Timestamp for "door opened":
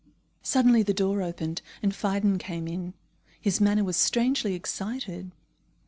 0.95-1.61